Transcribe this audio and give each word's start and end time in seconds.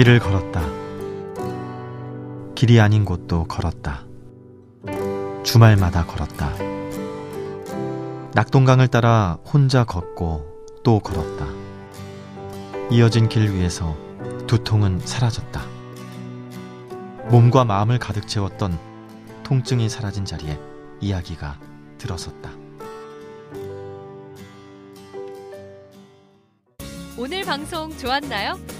길을 0.00 0.18
걸었다. 0.18 0.62
길이 2.54 2.80
아닌 2.80 3.04
곳도 3.04 3.44
걸었다. 3.44 4.06
주말마다 5.42 6.06
걸었다. 6.06 6.54
낙동강을 8.32 8.88
따라 8.88 9.36
혼자 9.44 9.84
걷고 9.84 10.80
또 10.82 11.00
걸었다. 11.00 11.48
이어진 12.90 13.28
길 13.28 13.52
위에서 13.52 13.94
두통은 14.46 15.00
사라졌다. 15.00 15.60
몸과 17.28 17.66
마음을 17.66 17.98
가득 17.98 18.26
채웠던 18.26 18.78
통증이 19.42 19.90
사라진 19.90 20.24
자리에 20.24 20.58
이야기가 21.02 21.60
들어섰다. 21.98 22.50
오늘 27.18 27.44
방송 27.44 27.94
좋았나요? 27.98 28.79